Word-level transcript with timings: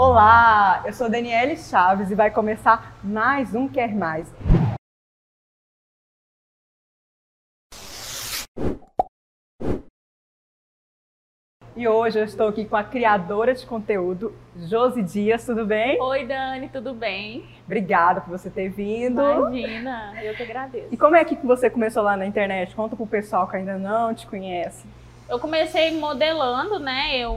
Olá, 0.00 0.84
eu 0.86 0.92
sou 0.92 1.10
Daniele 1.10 1.56
Chaves 1.56 2.08
e 2.12 2.14
vai 2.14 2.30
começar 2.30 2.96
mais 3.02 3.52
um 3.52 3.66
Quer 3.66 3.92
Mais. 3.92 4.32
E 11.74 11.88
hoje 11.88 12.20
eu 12.20 12.24
estou 12.24 12.46
aqui 12.46 12.64
com 12.64 12.76
a 12.76 12.84
criadora 12.84 13.52
de 13.52 13.66
conteúdo, 13.66 14.32
Josi 14.56 15.02
Dias, 15.02 15.44
tudo 15.44 15.66
bem? 15.66 16.00
Oi, 16.00 16.24
Dani, 16.24 16.68
tudo 16.68 16.94
bem? 16.94 17.44
Obrigada 17.64 18.20
por 18.20 18.30
você 18.30 18.48
ter 18.48 18.68
vindo. 18.68 19.20
Imagina, 19.20 20.14
eu 20.22 20.32
que 20.36 20.44
agradeço. 20.44 20.88
E 20.92 20.96
como 20.96 21.16
é 21.16 21.24
que 21.24 21.34
você 21.44 21.68
começou 21.68 22.04
lá 22.04 22.16
na 22.16 22.24
internet? 22.24 22.72
Conta 22.72 22.94
pro 22.94 23.04
pessoal 23.04 23.48
que 23.48 23.56
ainda 23.56 23.76
não 23.76 24.14
te 24.14 24.28
conhece. 24.28 24.86
Eu 25.28 25.40
comecei 25.40 25.90
modelando, 25.98 26.78
né? 26.78 27.18
Eu 27.18 27.34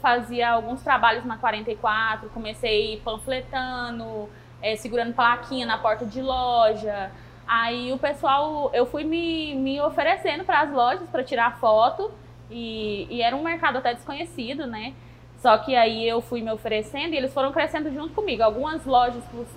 fazia 0.00 0.50
alguns 0.50 0.82
trabalhos 0.82 1.24
na 1.24 1.36
44, 1.36 2.28
comecei 2.30 3.00
panfletando, 3.04 4.28
é, 4.60 4.76
segurando 4.76 5.14
plaquinha 5.14 5.66
na 5.66 5.78
porta 5.78 6.06
de 6.06 6.22
loja. 6.22 7.10
Aí 7.46 7.92
o 7.92 7.98
pessoal, 7.98 8.70
eu 8.72 8.86
fui 8.86 9.04
me, 9.04 9.54
me 9.56 9.80
oferecendo 9.80 10.44
para 10.44 10.60
as 10.60 10.72
lojas 10.72 11.08
para 11.08 11.24
tirar 11.24 11.58
foto. 11.58 12.10
E, 12.50 13.06
e 13.10 13.22
era 13.22 13.34
um 13.34 13.42
mercado 13.42 13.78
até 13.78 13.94
desconhecido, 13.94 14.66
né? 14.66 14.94
Só 15.38 15.58
que 15.58 15.74
aí 15.74 16.06
eu 16.06 16.20
fui 16.20 16.40
me 16.40 16.52
oferecendo 16.52 17.14
e 17.14 17.16
eles 17.16 17.34
foram 17.34 17.50
crescendo 17.50 17.92
junto 17.92 18.14
comigo. 18.14 18.44
Algumas 18.44 18.86
lojas 18.86 19.24
plus 19.24 19.48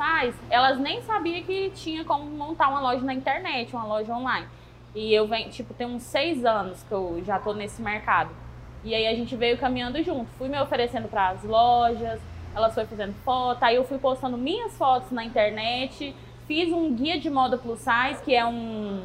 elas 0.49 0.79
nem 0.79 1.01
sabiam 1.03 1.43
que 1.43 1.69
tinha 1.75 2.03
como 2.03 2.25
montar 2.25 2.69
uma 2.69 2.79
loja 2.79 3.05
na 3.05 3.13
internet, 3.13 3.71
uma 3.75 3.85
loja 3.85 4.11
online. 4.11 4.47
E 4.95 5.13
eu 5.13 5.27
venho, 5.27 5.49
tipo, 5.51 5.73
tem 5.73 5.85
uns 5.85 6.01
seis 6.01 6.43
anos 6.43 6.81
que 6.83 6.91
eu 6.91 7.21
já 7.23 7.37
tô 7.37 7.53
nesse 7.53 7.81
mercado. 7.81 8.31
E 8.85 8.93
aí 8.93 9.07
a 9.07 9.15
gente 9.15 9.35
veio 9.35 9.57
caminhando 9.57 10.01
junto. 10.03 10.29
Fui 10.37 10.47
me 10.47 10.61
oferecendo 10.61 11.07
para 11.07 11.29
as 11.29 11.43
lojas, 11.43 12.21
elas 12.55 12.73
foram 12.73 12.87
fazendo 12.87 13.15
foto, 13.25 13.63
aí 13.63 13.75
eu 13.75 13.83
fui 13.83 13.97
postando 13.97 14.37
minhas 14.37 14.77
fotos 14.77 15.11
na 15.11 15.25
internet. 15.25 16.15
Fiz 16.47 16.71
um 16.71 16.93
guia 16.93 17.19
de 17.19 17.27
moda 17.27 17.57
plus 17.57 17.79
size, 17.79 18.21
que 18.23 18.35
é 18.35 18.45
um, 18.45 19.01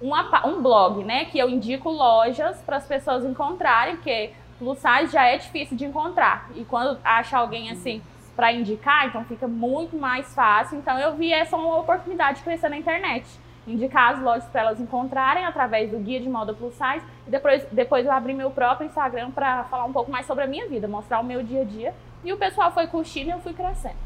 um, 0.00 0.10
um 0.46 0.62
blog, 0.62 1.04
né? 1.04 1.26
Que 1.26 1.38
eu 1.38 1.50
indico 1.50 1.90
lojas 1.90 2.56
para 2.62 2.78
as 2.78 2.86
pessoas 2.86 3.22
encontrarem, 3.26 3.96
porque 3.96 4.32
plus 4.58 4.78
size 4.78 5.12
já 5.12 5.24
é 5.24 5.36
difícil 5.36 5.76
de 5.76 5.84
encontrar. 5.84 6.50
E 6.54 6.64
quando 6.64 6.98
acha 7.04 7.36
alguém 7.36 7.70
assim 7.70 8.00
para 8.34 8.50
indicar, 8.50 9.06
então 9.06 9.26
fica 9.26 9.46
muito 9.46 9.94
mais 9.94 10.34
fácil. 10.34 10.78
Então 10.78 10.98
eu 10.98 11.14
vi 11.14 11.34
essa 11.34 11.54
uma 11.54 11.78
oportunidade 11.78 12.38
de 12.38 12.44
crescer 12.44 12.70
na 12.70 12.78
internet. 12.78 13.26
Indicar 13.66 14.14
as 14.14 14.22
lojas 14.22 14.44
para 14.44 14.60
elas 14.60 14.80
encontrarem 14.80 15.44
através 15.44 15.90
do 15.90 15.98
guia 15.98 16.20
de 16.20 16.28
moda 16.28 16.52
plus 16.52 16.74
size. 16.74 17.04
E 17.26 17.30
depois, 17.30 17.66
depois 17.72 18.04
eu 18.04 18.12
abri 18.12 18.34
meu 18.34 18.50
próprio 18.50 18.86
Instagram 18.86 19.30
para 19.30 19.64
falar 19.64 19.84
um 19.84 19.92
pouco 19.92 20.10
mais 20.10 20.26
sobre 20.26 20.44
a 20.44 20.46
minha 20.46 20.68
vida, 20.68 20.86
mostrar 20.86 21.20
o 21.20 21.24
meu 21.24 21.42
dia 21.42 21.62
a 21.62 21.64
dia. 21.64 21.94
E 22.22 22.32
o 22.32 22.36
pessoal 22.36 22.72
foi 22.72 22.86
curtindo 22.86 23.30
e 23.30 23.32
eu 23.32 23.38
fui 23.40 23.52
crescendo. 23.52 23.96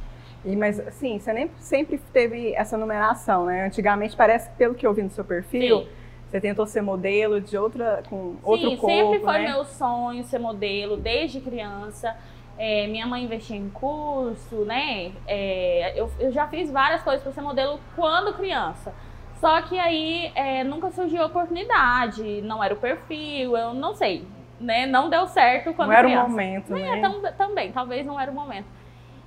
E, 0.44 0.54
mas, 0.54 0.78
assim, 0.78 1.18
você 1.18 1.32
nem 1.32 1.50
sempre 1.58 1.98
teve 2.12 2.54
essa 2.54 2.76
numeração, 2.76 3.46
né? 3.46 3.66
Antigamente, 3.66 4.16
parece 4.16 4.48
que, 4.50 4.56
pelo 4.56 4.74
que 4.74 4.86
eu 4.86 4.94
vi 4.94 5.02
no 5.02 5.10
seu 5.10 5.24
perfil, 5.24 5.80
Sim. 5.80 5.88
você 6.28 6.40
tentou 6.40 6.66
ser 6.66 6.80
modelo 6.80 7.40
de 7.40 7.56
outra, 7.56 8.02
com 8.08 8.32
Sim, 8.32 8.38
outro 8.42 8.70
corpo, 8.76 8.86
sempre 8.86 9.18
foi 9.20 9.38
né? 9.38 9.48
meu 9.48 9.64
sonho 9.64 10.24
ser 10.24 10.38
modelo, 10.38 10.96
desde 10.96 11.40
criança. 11.40 12.16
É, 12.56 12.88
minha 12.88 13.06
mãe 13.06 13.22
investia 13.22 13.56
em 13.56 13.68
curso, 13.68 14.64
né? 14.64 15.12
É, 15.26 15.92
eu, 16.00 16.10
eu 16.18 16.32
já 16.32 16.46
fiz 16.48 16.70
várias 16.70 17.02
coisas 17.02 17.22
para 17.22 17.32
ser 17.32 17.40
modelo 17.40 17.78
quando 17.94 18.34
criança. 18.34 18.92
Só 19.40 19.62
que 19.62 19.78
aí 19.78 20.32
é, 20.34 20.64
nunca 20.64 20.90
surgiu 20.90 21.22
a 21.22 21.26
oportunidade, 21.26 22.42
não 22.42 22.62
era 22.62 22.74
o 22.74 22.76
perfil, 22.76 23.56
eu 23.56 23.72
não 23.72 23.94
sei, 23.94 24.26
né? 24.60 24.86
Não 24.86 25.08
deu 25.08 25.26
certo 25.28 25.72
quando 25.74 25.88
Não 25.90 25.94
era 25.96 26.06
criança. 26.08 26.26
o 26.26 26.30
momento, 26.30 26.74
É, 26.76 26.96
né? 26.96 27.00
tam- 27.00 27.32
também, 27.36 27.70
talvez 27.72 28.04
não 28.04 28.18
era 28.18 28.30
o 28.30 28.34
momento. 28.34 28.66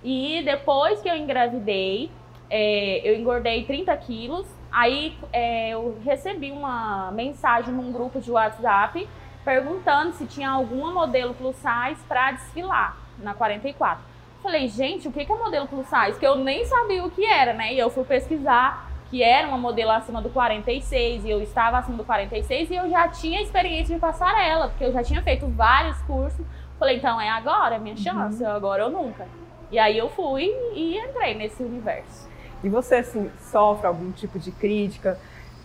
E 0.04 0.42
depois 0.44 1.00
que 1.02 1.10
eu 1.10 1.16
engravidei, 1.16 2.12
é, 2.50 3.02
eu 3.10 3.16
engordei 3.18 3.64
30 3.64 3.96
quilos. 3.96 4.46
Aí 4.72 5.18
é, 5.32 5.70
eu 5.70 5.98
recebi 6.04 6.52
uma 6.52 7.12
mensagem 7.12 7.74
num 7.74 7.92
grupo 7.92 8.20
de 8.20 8.32
WhatsApp 8.32 9.08
perguntando 9.46 10.14
se 10.14 10.26
tinha 10.26 10.50
alguma 10.50 10.92
modelo 10.92 11.34
plus 11.34 11.56
size 11.56 12.02
para 12.08 12.32
desfilar 12.34 12.98
na 13.18 13.34
44. 13.34 14.04
Falei, 14.44 14.68
gente, 14.68 15.08
o 15.08 15.12
que 15.12 15.24
que 15.24 15.32
é 15.32 15.36
modelo 15.36 15.68
plus 15.68 15.88
size? 15.88 16.20
Que 16.20 16.26
eu 16.28 16.36
nem 16.36 16.66
sabia 16.66 17.04
o 17.06 17.12
que 17.12 17.26
era, 17.26 17.54
né? 17.54 17.74
E 17.74 17.80
eu 17.80 17.90
fui 17.90 18.04
pesquisar 18.04 18.91
que 19.12 19.22
era 19.22 19.46
uma 19.46 19.58
modelo 19.58 19.92
acima 19.92 20.22
do 20.22 20.30
46 20.30 21.26
e 21.26 21.30
eu 21.30 21.42
estava 21.42 21.78
acima 21.78 21.98
do 21.98 22.06
46 22.06 22.72
e 22.72 22.76
eu 22.76 22.90
já 22.90 23.10
tinha 23.10 23.42
experiência 23.42 23.94
de 23.94 24.00
passarela, 24.00 24.70
porque 24.70 24.86
eu 24.86 24.94
já 24.94 25.04
tinha 25.04 25.22
feito 25.22 25.46
vários 25.48 26.02
cursos. 26.04 26.46
Falei, 26.80 26.96
então 26.96 27.20
é 27.20 27.30
agora, 27.30 27.76
é 27.76 27.78
minha 27.78 27.98
chance, 27.98 28.44
agora 28.46 28.86
ou 28.86 28.90
nunca. 28.90 29.28
E 29.70 29.78
aí 29.78 29.98
eu 29.98 30.10
fui 30.10 30.50
e 30.74 30.98
entrei 30.98 31.36
nesse 31.36 31.62
universo. 31.62 32.30
E 32.64 32.70
você, 32.70 32.96
assim, 32.96 33.30
sofre 33.42 33.86
algum 33.86 34.12
tipo 34.12 34.40
de 34.40 34.50
crítica 34.50 35.20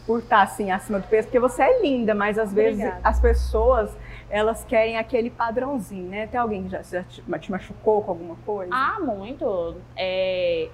por 0.04 0.18
estar, 0.18 0.42
assim, 0.42 0.72
acima 0.72 0.98
do 0.98 1.06
peso? 1.06 1.28
Porque 1.28 1.38
você 1.38 1.62
é 1.62 1.82
linda, 1.82 2.16
mas 2.16 2.38
às 2.38 2.52
vezes 2.52 2.80
Obrigada. 2.80 3.00
as 3.04 3.20
pessoas, 3.20 3.96
elas 4.28 4.64
querem 4.64 4.98
aquele 4.98 5.30
padrãozinho, 5.30 6.08
né? 6.08 6.26
Tem 6.26 6.40
alguém 6.40 6.64
que 6.64 6.70
já, 6.70 6.82
já 6.82 7.04
te, 7.04 7.22
te 7.22 7.50
machucou 7.50 8.02
com 8.02 8.10
alguma 8.10 8.36
coisa? 8.44 8.70
Ah, 8.74 8.98
muito. 9.00 9.76
É, 9.96 10.68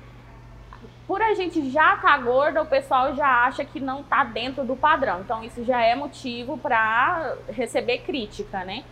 Por 1.13 1.21
a 1.21 1.35
gente 1.35 1.69
já 1.71 1.97
estar 1.97 2.17
gorda, 2.23 2.63
o 2.63 2.67
pessoal 2.67 3.15
já 3.15 3.45
acha 3.45 3.63
que 3.67 3.79
não 3.79 4.03
tá 4.03 4.25
dentro 4.25 4.65
do 4.65 4.75
padrão. 4.75 5.21
Então 5.21 5.45
isso 5.45 5.63
já 5.63 5.79
é 5.83 5.95
motivo 5.95 6.57
para 6.57 7.35
receber 7.51 7.99
crítica, 7.99 8.65
né? 8.65 8.83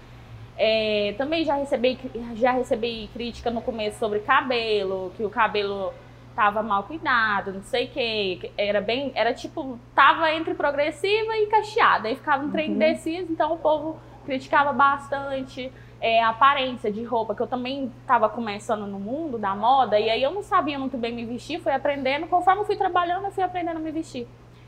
É, 0.55 1.15
também 1.17 1.47
já 1.47 1.55
recebi, 1.55 1.99
já 2.35 2.51
recebi 2.51 3.09
crítica 3.15 3.51
no 3.51 3.63
começo 3.63 3.99
sobre 3.99 4.19
cabelo, 4.19 5.11
que 5.17 5.25
o 5.25 5.31
cabelo 5.31 5.95
tava 6.37 6.63
mal 6.63 6.83
cuidado, 6.83 7.55
não 7.55 7.63
sei 7.63 7.87
o 7.87 7.89
que, 7.89 8.53
era 8.59 8.83
bem, 8.83 9.13
era 9.15 9.33
tipo, 9.33 9.79
tava 9.95 10.31
entre 10.31 10.53
progressiva 10.53 11.35
e 11.39 11.47
cacheada, 11.47 12.07
aí 12.09 12.17
ficava 12.17 12.45
um 12.45 12.51
trem 12.51 12.69
Uhum. 12.69 12.75
indeciso, 12.75 13.33
então 13.33 13.55
o 13.55 13.59
povo 13.59 13.99
criticava 14.27 14.75
bastante 14.75 15.73
é, 16.01 16.23
aparência 16.25 16.91
de 16.91 17.05
roupa, 17.05 17.35
que 17.35 17.43
eu 17.43 17.47
também 17.47 17.93
tava 18.07 18.29
começando 18.29 18.87
no 18.87 18.99
mundo 18.99 19.39
da 19.39 19.55
moda, 19.55 19.99
e 20.01 20.09
aí 20.09 20.23
eu 20.23 20.31
não 20.31 20.43
sabia 20.43 20.79
muito 20.79 20.97
bem 20.97 21.13
me 21.13 21.25
vestir, 21.25 21.61
fui 21.61 21.73
aprendendo, 21.73 22.27
conforme 22.27 22.63
eu 22.63 22.65
fui 22.67 22.77
trabalhando, 22.77 23.27
eu 23.27 23.31
fui 23.31 23.45
aprendendo 23.45 23.77
a 23.77 23.81
me 23.81 23.91
vestir. 23.91 24.27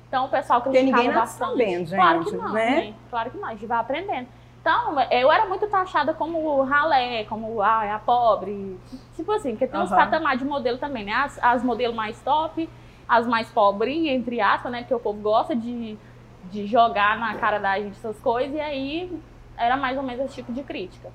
Então 0.09 0.27
o 0.27 0.29
pessoal 0.29 0.61
Porque 0.61 0.79
criticava 0.79 1.03
ninguém 1.03 1.19
bastante. 1.19 1.51
sabendo, 1.51 1.95
Claro 1.95 2.19
que 2.21 2.31
gente, 2.31 2.37
não, 2.37 2.53
né? 2.53 2.95
Claro 3.09 3.31
que 3.31 3.39
não, 3.39 3.49
a 3.49 3.53
gente 3.53 3.67
vai 3.67 3.79
aprendendo. 3.79 4.29
Então, 4.61 5.01
eu 5.11 5.33
era 5.33 5.47
muito 5.47 5.67
taxada 5.67 6.15
como 6.15 6.63
ralé, 6.63 7.25
como 7.25 7.61
ah, 7.61 7.85
é 7.85 7.91
a 7.91 7.99
pobre. 7.99 8.79
Tipo 9.17 9.33
assim, 9.33 9.51
porque 9.53 9.67
tem 9.67 9.81
uns 9.81 9.91
Aham. 9.91 10.01
patamares 10.03 10.39
de 10.39 10.45
modelo 10.45 10.79
também, 10.79 11.05
né? 11.05 11.13
As, 11.15 11.37
as 11.43 11.65
modelos 11.65 11.97
mais 11.97 12.21
top, 12.23 12.71
as 13.09 13.27
mais 13.27 13.51
pobrinhas, 13.51 14.15
entre 14.15 14.41
aspas, 14.41 14.71
né? 14.71 14.83
Porque 14.83 14.95
o 14.95 15.01
povo 15.01 15.21
gosta 15.21 15.57
de, 15.57 15.99
de 16.45 16.67
jogar 16.69 17.19
na 17.19 17.35
cara 17.35 17.59
da 17.59 17.77
gente 17.77 17.97
essas 17.97 18.21
coisas. 18.21 18.55
E 18.55 18.61
aí, 18.61 19.21
era 19.57 19.77
mais 19.77 19.97
ou 19.97 20.03
menos 20.03 20.27
esse 20.27 20.35
tipo 20.35 20.53
de 20.53 20.63
crítica. 20.63 21.09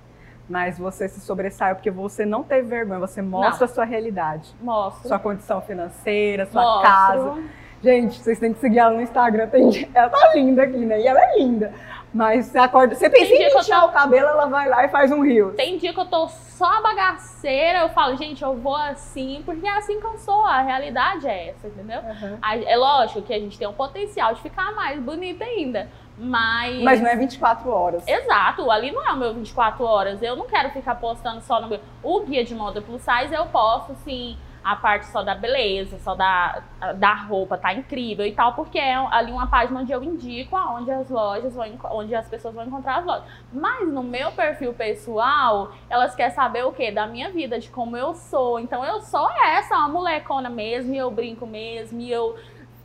Mas 0.50 0.78
você 0.80 1.10
se 1.10 1.20
sobressaiu 1.20 1.76
porque 1.76 1.92
você 1.92 2.26
não 2.26 2.42
teve 2.44 2.68
vergonha, 2.70 3.00
você 3.00 3.22
mostra 3.22 3.66
a 3.66 3.68
sua 3.68 3.84
realidade. 3.84 4.56
Mostro. 4.62 5.08
Sua 5.08 5.20
condição 5.20 5.62
financeira, 5.62 6.46
sua 6.46 6.62
mostro. 6.62 6.82
casa. 6.90 7.44
Gente, 7.84 8.18
vocês 8.20 8.40
têm 8.40 8.54
que 8.54 8.60
seguir 8.60 8.80
ela 8.80 8.92
no 8.96 9.02
Instagram. 9.02 9.48
tem- 9.48 9.90
Ela 9.94 10.10
tá 10.10 10.34
linda 10.34 10.64
aqui, 10.64 10.78
né? 10.78 11.00
E 11.02 11.08
ela 11.08 11.20
é 11.22 11.38
linda. 11.38 11.74
Mas 12.14 12.46
você 12.46 12.58
acorda. 12.58 12.96
Você 12.96 13.10
pensa 13.10 13.34
em 13.34 13.50
pentear 13.54 13.82
tô- 13.82 13.88
o 13.88 13.92
cabelo, 13.92 14.28
ela 14.30 14.46
vai 14.48 14.68
lá 14.70 14.86
e 14.86 14.88
faz 14.88 15.12
um 15.12 15.22
rio. 15.22 15.52
Tem 15.52 15.78
dia 15.78 15.94
que 15.94 16.00
eu 16.00 16.06
tô 16.06 16.28
só 16.30 16.82
bagaceira, 16.82 17.80
eu 17.80 17.90
falo, 17.90 18.16
gente, 18.16 18.42
eu 18.42 18.56
vou 18.56 18.76
assim, 18.76 19.44
porque 19.46 19.68
é 19.68 19.78
assim 19.78 20.00
que 20.00 20.06
eu 20.06 20.18
sou, 20.18 20.44
a 20.46 20.62
realidade 20.62 21.28
é 21.28 21.50
essa, 21.50 21.68
entendeu? 21.68 22.00
A- 22.42 22.56
É 22.58 22.76
lógico 22.78 23.22
que 23.22 23.34
a 23.34 23.40
gente 23.40 23.60
tem 23.60 23.68
um 23.68 23.74
potencial 23.74 24.34
de 24.34 24.42
ficar 24.42 24.74
mais 24.74 25.00
bonita 25.00 25.44
ainda, 25.44 25.90
mas... 26.18 26.82
Mas 26.82 27.02
não 27.02 27.10
é 27.10 27.16
24 27.16 27.70
horas. 27.70 28.08
Exato, 28.08 28.70
ali 28.72 28.92
não 28.92 29.06
é 29.08 29.14
o 29.14 29.18
meu 29.18 29.34
24 29.34 29.84
horas, 29.84 30.22
eu 30.22 30.36
não 30.36 30.48
quero 30.48 30.70
ficar 30.72 30.96
postando 30.96 31.42
só 31.42 31.62
no 31.62 31.68
meu... 31.68 31.80
O 32.02 32.22
guia 32.22 32.44
de 32.44 32.56
moda 32.56 32.82
plus 32.82 33.02
size 33.02 33.34
eu 33.34 33.46
posto, 33.48 33.92
assim, 33.92 34.38
a 34.68 34.76
parte 34.76 35.06
só 35.06 35.24
da 35.24 35.34
beleza, 35.34 35.98
só 36.00 36.14
da, 36.14 36.62
da 36.96 37.14
roupa, 37.14 37.58
tá 37.58 37.74
incrível 37.74 38.26
e 38.26 38.34
tal, 38.34 38.54
porque 38.54 38.78
é 38.78 38.96
ali 38.96 39.32
uma 39.32 39.48
página 39.48 39.80
onde 39.80 39.94
eu 39.94 40.04
indico 40.04 40.58
aonde 40.58 40.92
as 40.92 41.10
lojas 41.10 41.56
vão, 41.56 41.66
onde 41.92 42.14
as 42.14 42.28
pessoas 42.28 42.54
vão 42.54 42.66
encontrar 42.66 42.98
as 42.98 43.06
lojas. 43.06 43.24
Mas 43.54 43.88
no 43.88 44.04
meu 44.04 44.30
perfil 44.34 44.74
pessoal, 44.74 45.72
elas 45.90 46.14
querem 46.16 46.36
saber 46.36 46.66
o 46.66 46.74
quê? 46.74 46.92
Da 46.92 47.08
minha 47.08 47.32
vida, 47.32 47.58
de 47.58 47.70
como 47.70 47.96
eu 47.96 48.14
sou. 48.14 48.60
Então 48.60 48.84
eu 48.84 49.00
sou 49.00 49.30
essa, 49.42 49.78
uma 49.78 49.88
molecona 49.88 50.50
mesmo, 50.50 50.94
e 50.94 50.98
eu 50.98 51.10
brinco 51.10 51.48
mesmo, 51.48 52.02
e 52.02 52.12
eu 52.12 52.36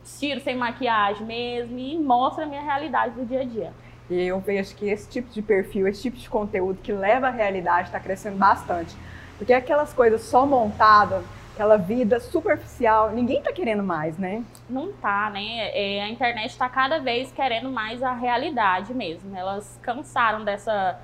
tiro 0.03 0.39
sem 0.41 0.55
maquiagem 0.55 1.25
mesmo, 1.25 1.77
e 1.77 1.97
mostro 1.97 2.43
a 2.43 2.45
minha 2.45 2.61
realidade 2.61 3.15
do 3.15 3.25
dia 3.25 3.41
a 3.41 3.45
dia. 3.45 3.73
E 4.09 4.21
eu 4.21 4.39
vejo 4.39 4.75
que 4.75 4.89
esse 4.89 5.09
tipo 5.09 5.29
de 5.31 5.41
perfil, 5.41 5.87
esse 5.87 6.01
tipo 6.01 6.17
de 6.17 6.29
conteúdo 6.29 6.79
que 6.81 6.91
leva 6.91 7.27
à 7.27 7.31
realidade 7.31 7.87
está 7.87 7.99
crescendo 7.99 8.37
bastante. 8.37 8.95
Porque 9.37 9.53
aquelas 9.53 9.93
coisas 9.93 10.21
só 10.21 10.45
montadas, 10.45 11.23
aquela 11.53 11.77
vida 11.77 12.19
superficial, 12.19 13.11
ninguém 13.11 13.41
tá 13.41 13.51
querendo 13.51 13.81
mais, 13.83 14.17
né? 14.17 14.43
Não 14.69 14.91
tá, 14.93 15.29
né? 15.29 15.69
É, 15.73 16.01
a 16.03 16.09
internet 16.09 16.57
tá 16.57 16.67
cada 16.67 16.99
vez 16.99 17.31
querendo 17.31 17.69
mais 17.69 18.03
a 18.03 18.13
realidade 18.13 18.93
mesmo. 18.93 19.35
Elas 19.35 19.79
cansaram 19.81 20.43
dessa 20.43 20.99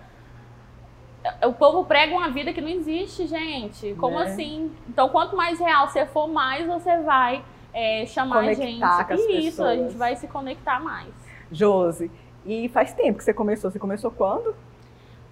o 1.45 1.51
povo 1.51 1.83
prega 1.83 2.13
uma 2.15 2.29
vida 2.29 2.53
que 2.53 2.61
não 2.61 2.69
existe, 2.69 3.27
gente. 3.27 3.93
Como 3.95 4.17
Né? 4.19 4.25
assim? 4.25 4.71
Então, 4.87 5.09
quanto 5.09 5.35
mais 5.35 5.59
real 5.59 5.87
você 5.87 6.05
for, 6.05 6.27
mais 6.27 6.65
você 6.65 6.97
vai 6.99 7.43
é, 7.73 8.05
chamar 8.05 8.39
a 8.39 8.53
gente. 8.53 8.79
Conectar 8.79 9.05
com 9.05 9.13
as 9.13 9.19
Isso, 9.21 9.63
a 9.63 9.75
gente 9.75 9.83
pessoas. 9.83 9.93
vai 9.95 10.15
se 10.15 10.27
conectar 10.27 10.79
mais. 10.79 11.13
Josi, 11.51 12.11
e 12.45 12.69
faz 12.69 12.93
tempo 12.93 13.17
que 13.17 13.23
você 13.23 13.33
começou. 13.33 13.71
Você 13.71 13.79
começou 13.79 14.11
quando? 14.11 14.55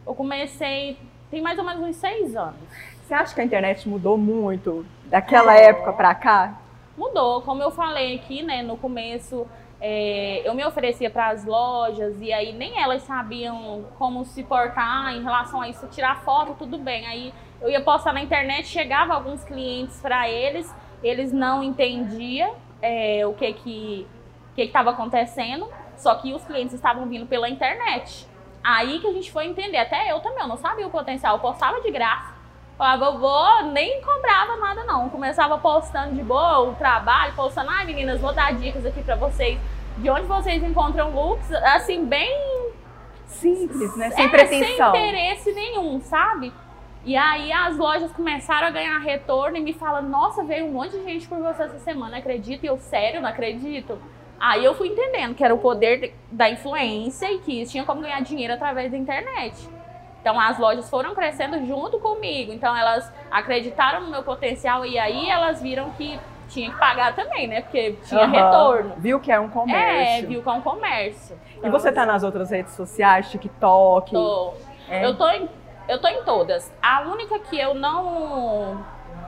Eu 0.05 0.15
comecei, 0.15 0.97
tem 1.29 1.41
mais 1.41 1.59
ou 1.59 1.65
menos 1.65 1.83
uns 1.83 1.95
seis 1.95 2.35
anos. 2.35 2.55
Você 3.05 3.13
acha 3.13 3.33
que 3.33 3.41
a 3.41 3.43
internet 3.43 3.87
mudou 3.87 4.17
muito 4.17 4.85
daquela 5.05 5.53
época 5.55 5.93
pra 5.93 6.13
cá? 6.15 6.59
Mudou, 6.97 7.41
como 7.41 7.61
eu 7.61 7.71
falei 7.71 8.15
aqui, 8.15 8.41
né, 8.41 8.63
no 8.63 8.75
começo, 8.75 9.45
é, 9.79 10.41
eu 10.43 10.53
me 10.55 10.65
oferecia 10.65 11.09
para 11.09 11.29
as 11.29 11.45
lojas 11.45 12.15
e 12.19 12.33
aí 12.33 12.51
nem 12.51 12.81
elas 12.81 13.03
sabiam 13.03 13.85
como 13.97 14.25
se 14.25 14.43
portar 14.43 15.13
em 15.13 15.21
relação 15.21 15.61
a 15.61 15.69
isso, 15.69 15.87
tirar 15.87 16.21
foto, 16.23 16.55
tudo 16.57 16.77
bem. 16.77 17.05
Aí 17.05 17.33
eu 17.61 17.69
ia 17.69 17.81
postar 17.81 18.13
na 18.13 18.21
internet, 18.21 18.67
chegava 18.67 19.13
alguns 19.13 19.43
clientes 19.43 19.99
para 20.01 20.29
eles, 20.29 20.73
eles 21.03 21.31
não 21.31 21.63
entendiam 21.63 22.55
é, 22.81 23.25
o 23.25 23.33
que 23.33 23.53
que 23.53 24.07
que 24.55 24.63
estava 24.63 24.89
acontecendo, 24.89 25.69
só 25.97 26.15
que 26.15 26.33
os 26.33 26.43
clientes 26.43 26.73
estavam 26.73 27.05
vindo 27.05 27.27
pela 27.27 27.47
internet. 27.47 28.27
Aí 28.63 28.99
que 28.99 29.05
a 29.05 29.13
gente 29.13 29.31
foi 29.31 29.45
entender, 29.45 29.77
até 29.77 30.11
eu 30.11 30.19
também, 30.19 30.41
eu 30.41 30.47
não 30.47 30.57
sabia 30.57 30.87
o 30.87 30.89
potencial, 30.89 31.35
eu 31.35 31.39
postava 31.39 31.79
de 31.79 31.91
graça. 31.91 32.33
Falava, 32.75 33.05
eu 33.05 33.19
vou, 33.19 33.63
nem 33.71 34.01
cobrava 34.01 34.57
nada 34.57 34.83
não. 34.83 35.09
Começava 35.09 35.59
postando 35.59 36.15
de 36.15 36.23
boa 36.23 36.61
o 36.61 36.75
trabalho, 36.75 37.33
postando, 37.35 37.69
ai 37.69 37.85
meninas, 37.85 38.19
vou 38.19 38.33
dar 38.33 38.53
dicas 38.53 38.83
aqui 38.83 39.03
pra 39.03 39.15
vocês 39.15 39.59
de 39.97 40.09
onde 40.09 40.25
vocês 40.25 40.63
encontram 40.63 41.11
looks, 41.11 41.51
assim, 41.51 42.05
bem 42.05 42.57
Simples, 43.27 43.95
né? 43.95 44.09
Sem 44.11 44.25
é, 44.25 44.29
pretensão. 44.29 44.91
sem 44.91 45.09
interesse 45.09 45.51
nenhum, 45.51 46.01
sabe? 46.01 46.51
E 47.07 47.15
aí 47.15 47.53
as 47.53 47.77
lojas 47.77 48.11
começaram 48.11 48.67
a 48.67 48.69
ganhar 48.69 48.99
retorno 48.99 49.55
e 49.55 49.61
me 49.61 49.71
falam, 49.71 50.01
nossa, 50.03 50.43
veio 50.43 50.65
um 50.65 50.73
monte 50.73 50.91
de 50.91 51.03
gente 51.05 51.25
por 51.25 51.37
você 51.39 51.63
essa 51.63 51.79
semana, 51.79 52.17
acredita? 52.17 52.65
E 52.65 52.69
eu, 52.69 52.77
sério, 52.77 53.21
não 53.21 53.29
acredito. 53.29 53.97
Aí 54.37 54.61
eu 54.65 54.75
fui 54.75 54.89
entendendo 54.89 55.33
que 55.33 55.41
era 55.41 55.55
o 55.55 55.57
poder 55.57 56.01
de- 56.01 56.13
da 56.29 56.49
influência 56.49 57.31
e 57.31 57.39
que 57.39 57.65
tinha 57.65 57.85
como 57.85 58.01
ganhar 58.01 58.21
dinheiro 58.21 58.53
através 58.53 58.91
da 58.91 58.97
internet. 58.97 59.55
Então 60.19 60.37
as 60.37 60.59
lojas 60.59 60.89
foram 60.89 61.15
crescendo 61.15 61.65
junto 61.65 61.97
comigo. 61.97 62.51
Então 62.51 62.75
elas 62.75 63.09
acreditaram 63.31 64.01
no 64.01 64.11
meu 64.11 64.21
potencial 64.23 64.85
e 64.85 64.99
aí 64.99 65.29
elas 65.29 65.61
viram 65.61 65.89
que 65.91 66.19
tinha 66.49 66.69
que 66.69 66.77
pagar 66.77 67.15
também, 67.15 67.47
né? 67.47 67.61
Porque 67.61 67.93
tinha 68.03 68.25
Aham. 68.25 68.31
retorno. 68.31 68.93
Viu 68.97 69.17
que 69.21 69.31
é 69.31 69.39
um 69.39 69.45
É, 69.45 69.49
comércio. 69.49 70.27
viu 70.27 70.43
que 70.43 70.49
é 70.49 70.51
um 70.51 70.61
comércio. 70.61 71.39
E 71.63 71.69
você 71.69 71.89
tá 71.89 72.05
nas 72.05 72.21
outras 72.21 72.51
redes 72.51 72.73
sociais, 72.73 73.31
TikTok? 73.31 74.11
Tô. 74.11 74.53
É. 74.89 75.05
Eu, 75.05 75.17
tô 75.17 75.27
em, 75.29 75.49
eu 75.87 75.99
tô 75.99 76.07
em 76.07 76.23
todas. 76.23 76.71
A 76.81 77.01
única 77.01 77.39
que 77.39 77.59
eu 77.59 77.73
não. 77.73 78.83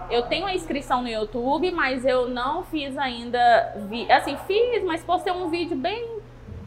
Eu 0.09 0.23
tenho 0.23 0.45
a 0.45 0.53
inscrição 0.53 1.01
no 1.01 1.07
YouTube, 1.07 1.71
mas 1.71 2.03
eu 2.05 2.27
não 2.27 2.63
fiz 2.63 2.97
ainda. 2.97 3.73
Vi, 3.89 4.11
assim, 4.11 4.35
fiz, 4.47 4.83
mas 4.83 5.03
postei 5.03 5.31
um 5.31 5.49
vídeo 5.49 5.77
bem 5.77 6.19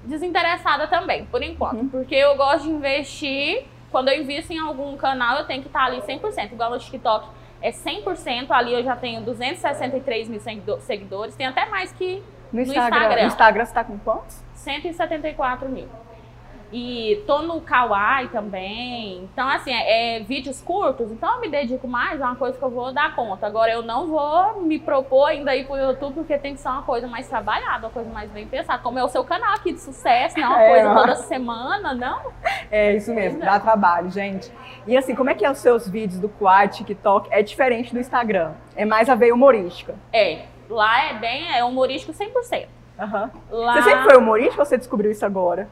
desinteressada 0.05 0.87
também, 0.87 1.25
por 1.27 1.43
enquanto. 1.43 1.75
Uhum. 1.81 1.89
Porque 1.89 2.15
eu 2.15 2.37
gosto 2.37 2.65
de 2.65 2.71
investir. 2.71 3.65
Quando 3.91 4.09
eu 4.09 4.21
invisto 4.23 4.53
em 4.53 4.59
algum 4.59 4.97
canal, 4.97 5.39
eu 5.39 5.45
tenho 5.45 5.61
que 5.61 5.69
estar 5.69 5.85
ali 5.85 6.01
100%. 6.01 6.53
Igual 6.53 6.71
no 6.71 6.79
TikTok 6.79 7.29
é 7.61 7.71
100%. 7.71 8.51
Ali 8.51 8.73
eu 8.73 8.83
já 8.83 8.97
tenho 8.97 9.21
263 9.23 10.29
mil 10.29 10.41
seguido- 10.41 10.81
seguidores. 10.81 11.35
Tem 11.37 11.47
até 11.47 11.67
mais 11.67 11.93
que 11.93 12.23
No 12.53 12.61
No 12.61 12.63
Instagram. 12.63 12.97
Instagram. 12.99 13.21
No 13.23 13.27
Instagram 13.29 13.65
você 13.67 13.75
tá 13.75 13.85
com 13.85 13.99
quantos? 13.99 14.43
174 14.55 15.69
mil. 15.69 15.89
E 16.73 17.23
tô 17.27 17.43
no 17.43 17.61
Kawaii 17.61 18.29
também. 18.29 19.29
Então, 19.33 19.47
assim, 19.47 19.71
é, 19.73 20.17
é 20.17 20.21
vídeos 20.21 20.61
curtos, 20.63 21.11
então 21.13 21.35
eu 21.35 21.41
me 21.41 21.49
dedico 21.49 21.87
mais 21.87 22.21
a 22.23 22.27
uma 22.29 22.37
coisa 22.37 22.57
que 22.57 22.65
eu 22.65 22.71
vou 22.71 22.93
dar 22.93 23.15
conta. 23.15 23.47
Agora, 23.47 23.71
eu 23.71 23.83
não 23.83 24.07
vou 24.07 24.63
me 24.63 24.79
propor 24.79 25.27
ainda 25.27 25.55
ir 25.55 25.67
pro 25.67 25.77
YouTube, 25.77 26.15
porque 26.15 26.39
tem 26.39 26.55
que 26.55 26.61
ser 26.61 26.69
uma 26.69 26.83
coisa 26.83 27.07
mais 27.07 27.29
trabalhada, 27.29 27.87
uma 27.87 27.93
coisa 27.93 28.11
mais 28.11 28.31
bem 28.31 28.47
pensada. 28.47 28.83
Como 28.83 28.99
é 28.99 29.05
o 29.05 29.09
seu 29.09 29.23
canal 29.23 29.55
aqui 29.55 29.73
de 29.73 29.81
sucesso, 29.81 30.39
não 30.39 30.47
é 30.47 30.49
uma 30.49 30.63
É, 30.63 30.71
coisa 30.71 30.95
toda 30.95 31.17
semana, 31.17 31.93
não? 31.95 32.33
É 32.71 32.95
isso 32.95 33.13
mesmo, 33.13 33.41
dá 33.41 33.61
trabalho, 33.61 34.11
gente. 34.11 34.51
E 34.87 34.97
assim, 34.97 35.15
como 35.15 35.29
é 35.29 35.35
que 35.35 35.45
é 35.45 35.51
os 35.51 35.59
seus 35.59 35.87
vídeos 35.87 36.19
do 36.19 36.29
Quad, 36.29 36.75
TikTok? 36.75 37.29
É 37.31 37.43
diferente 37.43 37.93
do 37.93 38.01
Instagram. 38.01 38.53
É 38.75 38.85
mais 38.87 39.11
a 39.11 39.15
veia 39.15 39.35
humorística. 39.35 39.95
É, 40.11 40.47
lá 40.71 41.05
é 41.11 41.15
bem, 41.15 41.55
é 41.55 41.63
humorístico 41.63 42.13
100%. 42.13 42.67
Aham. 42.99 43.31
Lá... 43.51 43.75
Você 43.75 43.91
sempre 43.91 44.05
foi 44.05 44.17
humorista 44.17 44.61
ou 44.61 44.65
você 44.65 44.79
descobriu 44.79 45.11
isso 45.11 45.25
agora? 45.27 45.69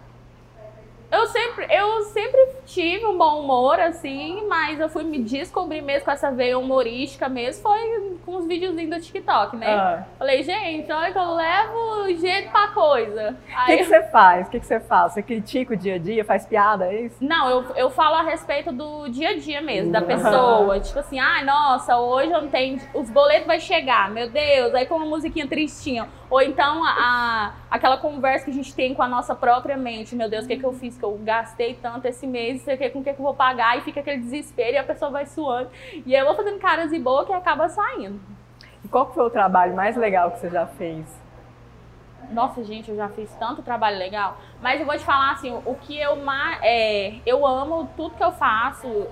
Eu 1.10 1.26
sempre, 1.26 1.66
eu 1.70 2.02
sempre 2.02 2.40
tive 2.66 3.04
um 3.04 3.18
bom 3.18 3.40
humor, 3.40 3.80
assim, 3.80 4.46
mas 4.48 4.78
eu 4.78 4.88
fui 4.88 5.02
me 5.02 5.18
descobrir 5.22 5.82
mesmo 5.82 6.04
com 6.04 6.10
essa 6.12 6.30
veia 6.30 6.56
humorística 6.56 7.28
mesmo, 7.28 7.62
foi 7.62 8.16
com 8.24 8.36
os 8.36 8.46
videozinhos 8.46 8.90
do 8.96 9.00
TikTok, 9.04 9.56
né? 9.56 9.74
Ah. 9.74 10.04
Falei, 10.18 10.42
gente, 10.44 10.90
olha 10.92 11.10
que 11.12 11.18
eu 11.18 11.34
levo 11.34 12.14
jeito 12.20 12.50
pra 12.52 12.68
coisa. 12.68 13.36
O 13.62 13.66
que, 13.66 13.84
você 13.84 14.02
faz? 14.04 14.46
O 14.46 14.50
que, 14.50 14.60
que 14.60 14.66
você 14.66 14.78
faz? 14.78 15.12
Você 15.12 15.22
critica 15.22 15.74
o 15.74 15.76
dia 15.76 15.96
a 15.96 15.98
dia, 15.98 16.24
faz 16.24 16.46
piada, 16.46 16.86
é 16.86 17.02
isso? 17.02 17.16
Não, 17.20 17.50
eu, 17.50 17.64
eu 17.74 17.90
falo 17.90 18.14
a 18.14 18.22
respeito 18.22 18.70
do 18.70 19.08
dia 19.08 19.30
a 19.30 19.36
dia 19.36 19.60
mesmo, 19.60 19.90
da 19.90 20.00
Uhum. 20.00 20.06
pessoa. 20.06 20.78
Tipo 20.80 20.98
assim, 21.00 21.18
ai, 21.18 21.44
nossa, 21.44 21.98
hoje 21.98 22.30
eu 22.30 22.40
não 22.40 22.48
tenho. 22.48 22.80
Os 22.94 23.10
boletos 23.10 23.46
vai 23.48 23.58
chegar, 23.58 24.10
meu 24.10 24.30
Deus, 24.30 24.72
aí 24.74 24.86
com 24.86 24.94
uma 24.94 25.06
musiquinha 25.06 25.46
tristinha. 25.48 26.08
Ou 26.30 26.40
então 26.40 26.84
a, 26.84 26.90
a- 26.90 27.52
aquela 27.70 27.96
conversa 27.96 28.44
que 28.44 28.50
a 28.52 28.54
gente 28.54 28.72
tem 28.74 28.94
com 28.94 29.02
a 29.02 29.08
nossa 29.08 29.34
própria 29.34 29.76
mente, 29.76 30.14
meu 30.14 30.30
Deus, 30.30 30.44
o 30.44 30.48
que, 30.48 30.56
que 30.56 30.64
eu 30.64 30.72
fiz? 30.72 30.96
Que 30.96 31.04
eu 31.04 31.18
gastei 31.24 31.74
tanto 31.74 32.06
esse 32.06 32.26
mês, 32.26 32.62
sei 32.62 32.76
que, 32.76 32.88
com 32.90 33.00
o 33.00 33.04
que, 33.04 33.12
que 33.12 33.18
eu 33.20 33.24
vou 33.24 33.34
pagar, 33.34 33.76
e 33.76 33.80
fica 33.80 33.98
aquele 34.00 34.18
desespero 34.18 34.74
e 34.74 34.78
a 34.78 34.84
pessoa 34.84 35.10
vai 35.10 35.26
suando. 35.26 35.70
E 36.06 36.14
eu 36.14 36.24
vou 36.24 36.36
fazendo 36.36 36.60
caras 36.60 36.92
e 36.92 36.98
boca 37.00 37.32
e 37.32 37.34
acaba 37.34 37.68
saindo. 37.68 38.20
E 38.84 38.88
qual 38.88 39.12
foi 39.12 39.24
o 39.24 39.30
trabalho 39.30 39.74
mais 39.74 39.96
legal 39.96 40.30
que 40.30 40.38
você 40.38 40.48
já 40.50 40.66
fez? 40.66 41.04
Nossa, 42.30 42.62
gente, 42.62 42.88
eu 42.90 42.96
já 42.96 43.08
fiz 43.08 43.28
tanto 43.40 43.60
trabalho 43.60 43.98
legal. 43.98 44.36
Mas 44.62 44.78
eu 44.78 44.86
vou 44.86 44.96
te 44.96 45.04
falar 45.04 45.32
assim, 45.32 45.52
o 45.66 45.74
que 45.74 45.98
eu 45.98 46.14
mais. 46.16 46.60
É, 46.62 47.14
eu 47.26 47.44
amo 47.44 47.88
tudo 47.96 48.14
que 48.14 48.22
eu 48.22 48.30
faço. 48.30 49.08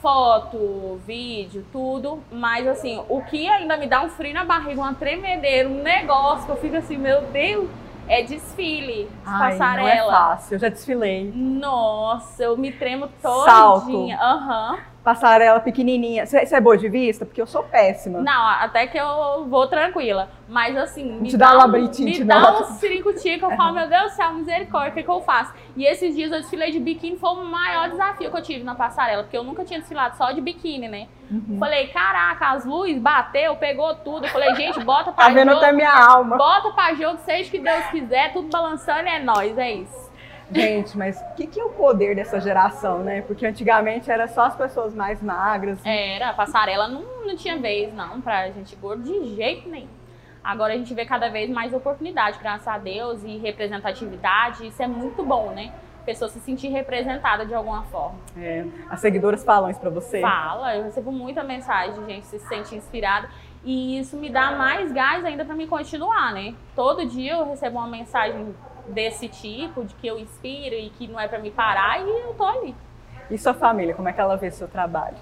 Foto, 0.00 0.98
vídeo, 1.06 1.64
tudo. 1.70 2.22
Mas 2.32 2.66
assim, 2.66 3.02
o 3.08 3.22
que 3.22 3.46
ainda 3.48 3.76
me 3.76 3.86
dá 3.86 4.02
um 4.02 4.08
frio 4.08 4.32
na 4.32 4.44
barriga, 4.44 4.80
uma 4.80 4.94
tremedeira, 4.94 5.68
um 5.68 5.82
negócio 5.82 6.46
que 6.46 6.52
eu 6.52 6.56
fico 6.56 6.76
assim, 6.76 6.96
meu 6.96 7.22
Deus, 7.26 7.68
é 8.08 8.22
desfile, 8.22 9.04
de 9.04 9.08
Ai, 9.24 9.50
passarela. 9.52 9.82
não 9.82 9.88
é 9.88 10.06
fácil, 10.06 10.54
eu 10.54 10.58
já 10.58 10.68
desfilei. 10.68 11.30
Nossa, 11.34 12.42
eu 12.42 12.56
me 12.56 12.72
tremo 12.72 13.08
Salto. 13.20 13.82
todinha. 13.82 14.18
Aham. 14.20 14.78
Passarela 15.02 15.60
pequenininha. 15.60 16.26
Você, 16.26 16.44
você 16.44 16.56
é 16.56 16.60
boa 16.60 16.76
de 16.76 16.88
vista? 16.88 17.24
Porque 17.24 17.40
eu 17.40 17.46
sou 17.46 17.62
péssima. 17.62 18.20
Não, 18.20 18.46
até 18.48 18.86
que 18.86 18.98
eu 18.98 19.46
vou 19.48 19.66
tranquila. 19.66 20.28
Mas 20.46 20.76
assim, 20.76 21.04
me 21.04 21.28
te 21.30 21.36
dá 21.36 21.54
dá, 21.54 21.64
um, 21.64 21.68
me 21.68 22.24
dá 22.24 22.60
um 22.60 22.64
ciricutico, 22.74 23.46
eu 23.46 23.56
falo, 23.56 23.74
meu 23.74 23.88
Deus 23.88 24.10
do 24.12 24.16
céu, 24.16 24.32
misericórdia, 24.34 24.90
o 24.90 24.94
que, 24.94 25.02
que 25.04 25.08
eu 25.08 25.20
faço? 25.20 25.54
E 25.76 25.86
esses 25.86 26.14
dias 26.14 26.32
eu 26.32 26.40
desfilei 26.40 26.72
de 26.72 26.80
biquíni, 26.80 27.16
foi 27.16 27.30
o 27.30 27.44
maior 27.44 27.88
desafio 27.88 28.30
que 28.30 28.36
eu 28.36 28.42
tive 28.42 28.64
na 28.64 28.74
passarela, 28.74 29.22
porque 29.22 29.38
eu 29.38 29.44
nunca 29.44 29.64
tinha 29.64 29.78
desfilado 29.78 30.16
só 30.16 30.32
de 30.32 30.40
biquíni, 30.40 30.88
né? 30.88 31.06
Uhum. 31.30 31.56
Falei, 31.58 31.86
caraca, 31.86 32.50
as 32.50 32.64
luzes 32.64 32.98
bateu, 32.98 33.54
pegou 33.56 33.94
tudo. 33.94 34.26
Eu 34.26 34.30
falei, 34.30 34.54
gente, 34.56 34.82
bota 34.82 35.12
pra 35.12 35.26
Tá 35.26 35.30
vendo 35.30 35.50
jogo, 35.50 35.62
até 35.62 35.72
minha 35.72 35.92
alma. 35.92 36.36
bota 36.36 36.70
pra 36.72 36.92
jogo, 36.94 37.18
seja 37.24 37.48
o 37.48 37.50
que 37.52 37.60
Deus 37.60 37.86
quiser, 37.86 38.32
tudo 38.32 38.48
balançando, 38.48 39.08
é 39.08 39.20
nóis, 39.20 39.56
é 39.56 39.72
isso. 39.72 40.09
Gente, 40.52 40.96
mas 40.98 41.20
o 41.20 41.34
que, 41.34 41.46
que 41.46 41.60
é 41.60 41.64
o 41.64 41.70
poder 41.70 42.16
dessa 42.16 42.40
geração, 42.40 42.98
né? 43.00 43.22
Porque 43.22 43.46
antigamente 43.46 44.10
era 44.10 44.26
só 44.26 44.42
as 44.42 44.56
pessoas 44.56 44.94
mais 44.94 45.22
magras. 45.22 45.78
Era, 45.84 46.32
passarela 46.32 46.88
não, 46.88 47.02
não 47.24 47.36
tinha 47.36 47.56
vez, 47.58 47.92
não, 47.94 48.20
pra 48.20 48.50
gente 48.50 48.74
gordo 48.76 49.02
de 49.02 49.34
jeito 49.36 49.68
nenhum. 49.68 50.00
Agora 50.42 50.72
a 50.72 50.76
gente 50.76 50.92
vê 50.94 51.04
cada 51.04 51.28
vez 51.28 51.50
mais 51.50 51.72
oportunidade, 51.72 52.38
graças 52.40 52.66
a 52.66 52.78
Deus, 52.78 53.22
e 53.24 53.36
representatividade, 53.38 54.66
isso 54.66 54.82
é 54.82 54.86
muito 54.86 55.22
bom, 55.22 55.50
né? 55.50 55.72
A 56.00 56.04
pessoa 56.04 56.30
se 56.30 56.40
sentir 56.40 56.68
representada 56.68 57.44
de 57.44 57.54
alguma 57.54 57.82
forma. 57.84 58.18
É, 58.36 58.64
as 58.88 59.00
seguidoras 59.00 59.44
falam 59.44 59.70
isso 59.70 59.78
pra 59.78 59.90
você? 59.90 60.20
Fala, 60.20 60.74
eu 60.74 60.84
recebo 60.84 61.12
muita 61.12 61.44
mensagem 61.44 61.94
de 62.00 62.06
gente 62.06 62.26
se 62.26 62.38
sente 62.40 62.74
inspirada. 62.74 63.28
E 63.62 63.98
isso 63.98 64.16
me 64.16 64.30
dá 64.30 64.52
mais 64.52 64.90
gás 64.90 65.22
ainda 65.22 65.44
pra 65.44 65.54
me 65.54 65.66
continuar, 65.66 66.32
né? 66.32 66.54
Todo 66.74 67.06
dia 67.06 67.32
eu 67.32 67.44
recebo 67.44 67.76
uma 67.76 67.86
mensagem 67.86 68.54
desse 68.90 69.28
tipo, 69.28 69.84
de 69.84 69.94
que 69.94 70.06
eu 70.06 70.18
inspiro 70.18 70.74
e 70.74 70.90
que 70.90 71.06
não 71.08 71.18
é 71.18 71.26
pra 71.28 71.38
me 71.38 71.50
parar, 71.50 72.00
e 72.00 72.08
eu 72.08 72.34
tô 72.34 72.44
ali. 72.44 72.74
E 73.30 73.38
sua 73.38 73.54
família, 73.54 73.94
como 73.94 74.08
é 74.08 74.12
que 74.12 74.20
ela 74.20 74.36
vê 74.36 74.50
seu 74.50 74.66
trabalho? 74.68 75.16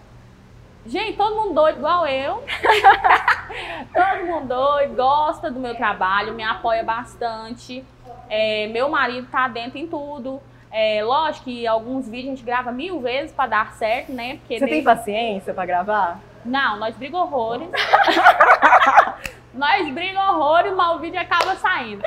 Gente, 0.86 1.16
todo 1.16 1.34
mundo 1.36 1.54
doido 1.54 1.78
igual 1.78 2.06
eu. 2.06 2.42
todo 3.92 4.26
mundo 4.26 4.48
doido, 4.48 4.94
gosta 4.96 5.50
do 5.50 5.60
meu 5.60 5.74
trabalho, 5.74 6.32
me 6.32 6.42
apoia 6.42 6.82
bastante. 6.82 7.84
É, 8.30 8.66
meu 8.68 8.88
marido 8.88 9.28
tá 9.30 9.48
dentro 9.48 9.78
em 9.78 9.86
tudo. 9.86 10.40
É, 10.70 11.02
lógico 11.02 11.44
que 11.46 11.66
alguns 11.66 12.06
vídeos 12.08 12.32
a 12.32 12.36
gente 12.36 12.44
grava 12.44 12.70
mil 12.72 13.00
vezes 13.00 13.32
pra 13.32 13.46
dar 13.46 13.72
certo, 13.72 14.12
né? 14.12 14.36
Porque 14.38 14.58
Você 14.58 14.64
tem 14.66 14.82
desde- 14.82 14.84
paciência 14.84 15.52
pra 15.54 15.66
gravar? 15.66 16.20
Não, 16.44 16.78
nós 16.78 16.94
briga 16.96 17.16
horrores. 17.18 17.68
nós 19.52 19.92
briga 19.92 20.20
horrores, 20.30 20.72
mas 20.74 20.96
o 20.96 20.98
vídeo 21.00 21.20
acaba 21.20 21.56
saindo. 21.56 22.02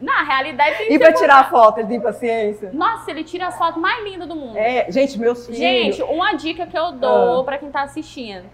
Na 0.00 0.22
realidade, 0.22 0.76
tem 0.76 0.86
que 0.88 0.94
E 0.94 0.98
pra 0.98 1.12
tirar 1.12 1.50
foto, 1.50 1.78
ele 1.78 1.88
tem 1.88 2.00
paciência? 2.00 2.70
Nossa, 2.72 3.10
ele 3.10 3.24
tira 3.24 3.48
as 3.48 3.58
fotos 3.58 3.80
mais 3.82 4.04
lindas 4.04 4.28
do 4.28 4.36
mundo. 4.36 4.56
É, 4.56 4.86
gente, 4.90 5.18
meus 5.18 5.44
filhos. 5.44 5.58
Gente, 5.58 6.02
uma 6.02 6.34
dica 6.34 6.66
que 6.66 6.78
eu 6.78 6.92
dou 6.92 7.40
Ah. 7.40 7.44
pra 7.44 7.58
quem 7.58 7.70
tá 7.70 7.82
assistindo. 7.82 8.44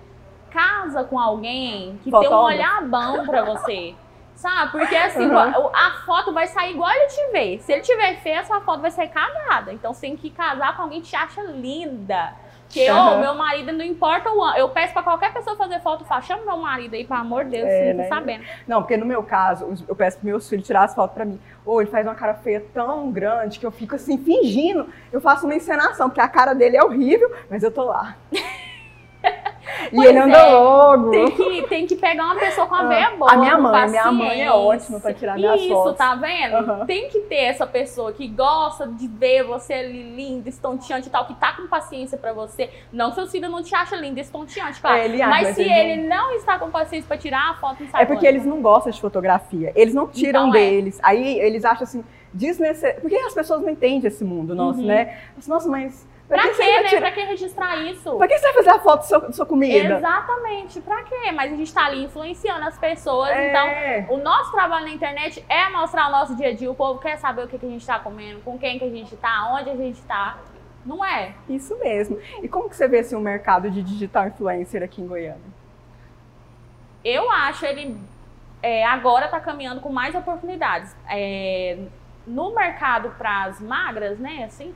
Casa 0.50 1.04
com 1.04 1.18
alguém 1.18 1.98
que 2.02 2.10
tem 2.10 2.18
um 2.18 2.22
Fotógrafo? 2.22 2.44
olhar 2.46 2.82
bom 2.82 3.26
pra 3.26 3.44
você. 3.44 3.94
Sabe? 4.34 4.72
Porque 4.72 4.94
assim, 4.96 5.26
Uhum. 5.26 5.36
a 5.38 5.90
foto 6.04 6.32
vai 6.32 6.46
sair 6.46 6.72
igual 6.72 6.90
ele 6.90 7.06
te 7.06 7.30
vê. 7.32 7.58
Se 7.60 7.72
ele 7.72 7.82
tiver 7.82 8.16
feia, 8.16 8.40
a 8.40 8.44
sua 8.44 8.60
foto 8.60 8.80
vai 8.80 8.90
sair 8.90 9.08
cagada. 9.08 9.72
Então 9.72 9.92
você 9.94 10.02
tem 10.02 10.16
que 10.16 10.30
casar 10.30 10.76
com 10.76 10.82
alguém 10.82 11.00
que 11.00 11.08
te 11.08 11.16
acha 11.16 11.40
linda. 11.42 12.32
Que, 12.74 12.90
ô, 12.90 12.94
Uhum. 12.94 13.20
meu 13.20 13.34
marido 13.36 13.72
não 13.72 13.84
importa 13.84 14.30
o 14.32 14.42
ano. 14.42 14.56
Eu 14.58 14.68
peço 14.68 14.92
pra 14.92 15.02
qualquer 15.02 15.32
pessoa 15.32 15.54
fazer 15.56 15.80
foto, 15.80 16.02
eu 16.02 16.06
falo, 16.06 16.22
chama 16.22 16.44
meu 16.44 16.56
marido 16.56 16.94
aí, 16.94 17.04
pelo 17.04 17.20
amor 17.20 17.44
de 17.44 17.52
Deus, 17.52 17.68
É, 17.68 17.92
não 17.92 18.02
né? 18.02 18.08
sabendo. 18.08 18.44
Não, 18.66 18.82
porque 18.82 18.96
no 18.96 19.06
meu 19.06 19.22
caso, 19.22 19.84
eu 19.86 19.94
peço 19.94 20.16
pros 20.18 20.24
meus 20.28 20.48
filhos 20.48 20.66
tirar 20.66 20.82
as 20.84 20.94
fotos 20.94 21.14
pra 21.14 21.24
mim. 21.24 21.38
Ou 21.64 21.80
ele 21.80 21.88
faz 21.90 22.04
uma 22.06 22.14
cara 22.14 22.34
feia 22.34 22.62
tão 22.74 23.10
grande 23.12 23.58
que 23.58 23.64
eu 23.64 23.70
fico 23.70 23.94
assim, 23.94 24.18
fingindo. 24.18 24.88
Eu 25.12 25.20
faço 25.20 25.46
uma 25.46 25.54
encenação, 25.54 26.08
porque 26.08 26.20
a 26.20 26.28
cara 26.28 26.52
dele 26.52 26.76
é 26.76 26.82
horrível, 26.84 27.32
mas 27.48 27.62
eu 27.62 27.70
tô 27.70 27.84
lá. 27.84 28.16
E 29.92 30.04
ele 30.04 30.18
anda 30.18 30.36
é, 30.38 30.52
logo. 30.52 31.10
Tem 31.10 31.30
que, 31.30 31.62
tem 31.68 31.86
que 31.86 31.96
pegar 31.96 32.24
uma 32.24 32.36
pessoa 32.36 32.66
com 32.66 32.74
a 32.74 32.80
Ah, 32.80 32.86
veia 32.86 33.06
a 33.08 33.10
boa. 33.16 33.36
minha 33.36 33.56
com 33.56 33.62
mãe, 33.62 33.88
minha 33.90 34.12
mãe 34.12 34.42
é 34.42 34.50
ótima 34.52 35.00
pra 35.00 35.12
tirar 35.14 35.36
minhas 35.36 35.60
Isso, 35.60 35.68
fotos. 35.68 35.96
tá 35.96 36.14
vendo? 36.14 36.54
Aham. 36.56 36.86
Tem 36.86 37.08
que 37.08 37.20
ter 37.20 37.36
essa 37.44 37.66
pessoa 37.66 38.12
que 38.12 38.26
gosta 38.28 38.86
de 38.86 39.06
ver 39.08 39.44
você 39.44 39.74
ali 39.74 40.02
linda, 40.14 40.48
estonteante 40.48 41.08
e 41.08 41.10
tal, 41.10 41.26
que 41.26 41.34
tá 41.34 41.52
com 41.52 41.66
paciência 41.66 42.16
pra 42.18 42.32
você. 42.32 42.70
Não 42.92 43.10
que 43.10 43.16
seu 43.16 43.26
filho 43.26 43.48
não 43.48 43.62
te 43.62 43.74
acha 43.74 43.96
linda, 43.96 44.20
estonteante, 44.20 44.80
claro. 44.80 44.96
É, 44.98 45.04
ele 45.04 45.20
acha, 45.22 45.30
mas 45.30 45.42
mas 45.44 45.56
se 45.56 45.62
ele 45.62 45.72
ele 45.94 46.08
não 46.08 46.32
está 46.36 46.58
com 46.58 46.70
paciência 46.70 47.06
pra 47.06 47.16
tirar 47.16 47.50
a 47.50 47.54
foto, 47.54 47.82
não 47.82 47.90
sabe 47.90 48.02
É 48.02 48.06
porque 48.06 48.26
eles 48.26 48.44
não 48.44 48.60
gostam 48.62 48.90
de 48.92 49.00
fotografia. 49.00 49.72
Eles 49.74 49.94
não 49.94 50.06
tiram 50.08 50.48
Então 50.48 50.54
é. 50.60 50.66
deles. 50.70 50.98
Aí 51.02 51.38
eles 51.38 51.64
acham 51.64 51.84
assim, 51.84 52.04
desnecessário. 52.32 53.00
Porque 53.00 53.16
as 53.16 53.34
pessoas 53.34 53.62
não 53.62 53.70
entendem 53.70 54.06
esse 54.08 54.24
mundo 54.24 54.54
nosso, 54.54 54.80
Uhum. 54.80 54.86
né? 54.86 55.18
Mas, 55.36 55.46
Nossa, 55.46 55.68
mas. 55.68 56.06
Pra 56.26 56.42
que 56.48 56.54
quê, 56.54 56.82
né? 56.82 57.00
Pra 57.00 57.12
que 57.12 57.20
registrar 57.22 57.76
isso? 57.82 58.16
Pra 58.16 58.26
que 58.26 58.38
você 58.38 58.44
vai 58.44 58.52
fazer 58.54 58.70
a 58.70 58.78
foto 58.78 58.96
da 59.00 59.02
sua, 59.02 59.18
da 59.20 59.32
sua 59.32 59.46
comida? 59.46 59.96
Exatamente, 59.96 60.80
pra 60.80 61.02
quê? 61.02 61.30
Mas 61.32 61.52
a 61.52 61.56
gente 61.56 61.72
tá 61.72 61.84
ali 61.84 62.04
influenciando 62.04 62.66
as 62.66 62.78
pessoas, 62.78 63.28
É. 63.30 63.50
então 64.00 64.16
o 64.16 64.18
nosso 64.22 64.50
trabalho 64.50 64.86
na 64.86 64.90
internet 64.90 65.44
é 65.48 65.68
mostrar 65.68 66.08
o 66.08 66.12
nosso 66.12 66.34
dia 66.34 66.48
a 66.48 66.54
dia. 66.54 66.70
O 66.70 66.74
povo 66.74 66.98
quer 66.98 67.18
saber 67.18 67.44
o 67.44 67.48
que, 67.48 67.58
que 67.58 67.66
a 67.66 67.68
gente 67.68 67.86
tá 67.86 67.98
comendo, 67.98 68.40
com 68.40 68.58
quem 68.58 68.78
que 68.78 68.84
a 68.84 68.90
gente 68.90 69.14
tá, 69.16 69.50
onde 69.52 69.68
a 69.68 69.76
gente 69.76 70.00
tá. 70.02 70.38
Não 70.84 71.04
é? 71.04 71.34
Isso 71.48 71.78
mesmo. 71.78 72.18
E 72.42 72.48
como 72.48 72.68
que 72.68 72.76
você 72.76 72.88
vê 72.88 73.00
assim, 73.00 73.14
o 73.16 73.20
mercado 73.20 73.70
de 73.70 73.82
digital 73.82 74.26
influencer 74.28 74.82
aqui 74.82 75.02
em 75.02 75.06
Goiânia? 75.06 75.40
Eu 77.04 77.30
acho 77.30 77.64
ele 77.66 77.98
é, 78.62 78.84
agora 78.86 79.28
tá 79.28 79.38
caminhando 79.40 79.82
com 79.82 79.90
mais 79.92 80.14
oportunidades. 80.14 80.96
É, 81.08 81.78
no 82.26 82.54
mercado 82.54 83.10
para 83.18 83.44
as 83.44 83.60
magras, 83.60 84.18
né, 84.18 84.44
assim, 84.46 84.74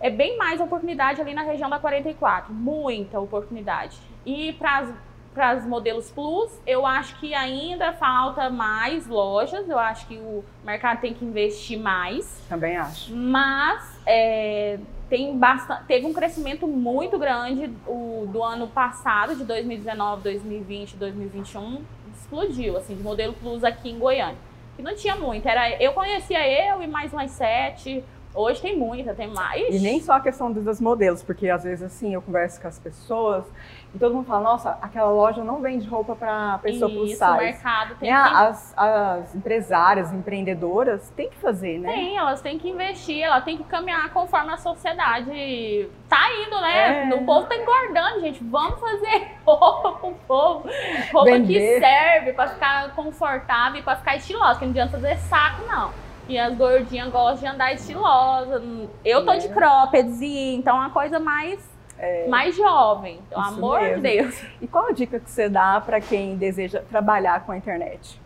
é 0.00 0.10
bem 0.10 0.36
mais 0.36 0.60
oportunidade 0.60 1.20
ali 1.20 1.34
na 1.34 1.42
região 1.42 1.68
da 1.68 1.78
44, 1.78 2.52
muita 2.52 3.18
oportunidade. 3.20 3.98
E 4.24 4.52
para 4.52 4.86
as 5.36 5.66
modelos 5.66 6.10
plus, 6.10 6.60
eu 6.66 6.86
acho 6.86 7.18
que 7.18 7.34
ainda 7.34 7.92
falta 7.92 8.50
mais 8.50 9.06
lojas, 9.06 9.68
eu 9.68 9.78
acho 9.78 10.06
que 10.06 10.16
o 10.16 10.44
mercado 10.64 11.00
tem 11.00 11.14
que 11.14 11.24
investir 11.24 11.78
mais. 11.78 12.42
Também 12.48 12.76
acho. 12.76 13.14
Mas 13.14 14.00
é, 14.06 14.78
tem 15.08 15.36
bastante, 15.36 15.84
teve 15.84 16.06
um 16.06 16.12
crescimento 16.12 16.66
muito 16.66 17.18
grande 17.18 17.70
o, 17.86 18.26
do 18.28 18.42
ano 18.42 18.68
passado, 18.68 19.34
de 19.34 19.44
2019, 19.44 20.22
2020, 20.22 20.96
2021, 20.96 21.82
explodiu, 22.14 22.76
assim, 22.76 22.94
de 22.94 23.02
modelo 23.02 23.32
plus 23.34 23.64
aqui 23.64 23.90
em 23.90 23.98
Goiânia. 23.98 24.48
E 24.78 24.82
não 24.82 24.94
tinha 24.94 25.16
muito, 25.16 25.48
era, 25.48 25.82
eu 25.82 25.92
conhecia 25.92 26.46
eu 26.46 26.80
e 26.82 26.86
mais 26.86 27.12
umas 27.12 27.32
sete, 27.32 28.04
hoje 28.38 28.60
tem 28.60 28.76
muita, 28.76 29.14
tem 29.14 29.28
mais. 29.28 29.74
E 29.74 29.78
nem 29.80 30.00
só 30.00 30.12
a 30.14 30.20
questão 30.20 30.50
dos 30.52 30.80
modelos, 30.80 31.22
porque 31.22 31.48
às 31.48 31.64
vezes 31.64 31.82
assim 31.82 32.14
eu 32.14 32.22
converso 32.22 32.60
com 32.60 32.68
as 32.68 32.78
pessoas 32.78 33.44
e 33.94 33.98
todo 33.98 34.14
mundo 34.14 34.26
fala, 34.26 34.40
nossa, 34.42 34.78
aquela 34.82 35.10
loja 35.10 35.42
não 35.42 35.60
vende 35.60 35.88
roupa 35.88 36.14
para 36.14 36.58
pessoa 36.58 36.90
plus 36.90 37.12
Isso, 37.12 37.24
o 37.24 37.26
size. 37.26 37.38
mercado 37.44 37.94
tem 37.96 38.12
Né? 38.12 38.22
que 38.22 38.34
As, 38.34 38.74
as 38.76 39.34
empresárias, 39.34 40.12
empreendedoras, 40.12 41.10
tem 41.16 41.30
que 41.30 41.36
fazer, 41.38 41.78
né? 41.78 41.90
Tem, 41.92 42.16
elas 42.16 42.40
têm 42.40 42.58
que 42.58 42.68
investir, 42.68 43.22
ela 43.22 43.40
tem 43.40 43.56
que 43.56 43.64
caminhar 43.64 44.10
conforme 44.12 44.52
a 44.52 44.56
sociedade 44.58 45.88
tá 46.08 46.28
indo, 46.46 46.60
né? 46.60 47.10
É. 47.10 47.14
O 47.14 47.24
povo 47.24 47.46
tá 47.46 47.56
engordando, 47.56 48.20
gente. 48.20 48.42
Vamos 48.44 48.78
fazer 48.78 49.28
roupa 49.44 49.92
pro 49.92 50.14
povo. 50.26 50.68
Roupa 51.12 51.30
Vender. 51.30 51.78
que 51.78 51.78
serve 51.80 52.32
pra 52.34 52.48
ficar 52.48 52.94
confortável 52.94 53.80
e 53.80 53.82
pra 53.82 53.96
ficar 53.96 54.16
estilosa, 54.16 54.58
que 54.58 54.64
não 54.66 54.70
adianta 54.72 54.92
fazer 54.92 55.16
saco, 55.18 55.62
não. 55.66 55.90
E 56.28 56.38
as 56.38 56.54
gordinhas 56.56 57.10
gostam 57.10 57.48
de 57.48 57.54
andar 57.54 57.72
estilosa. 57.72 58.62
Eu 59.04 59.24
tô 59.24 59.32
É. 59.32 59.38
de 59.38 59.48
croppeds, 59.48 60.20
e 60.20 60.54
então 60.54 60.76
é 60.76 60.80
uma 60.80 60.90
coisa 60.90 61.18
mais, 61.18 61.58
mais 62.28 62.54
jovem. 62.54 63.20
Pelo 63.30 63.40
Isso 63.40 63.50
amor 63.54 63.80
mesmo. 63.80 63.96
de 63.96 64.02
Deus. 64.02 64.42
E 64.60 64.66
qual 64.68 64.86
a 64.88 64.92
dica 64.92 65.18
que 65.18 65.30
você 65.30 65.48
dá 65.48 65.80
para 65.80 66.00
quem 66.00 66.36
deseja 66.36 66.82
trabalhar 66.88 67.44
com 67.44 67.52
a 67.52 67.56
internet? 67.56 68.20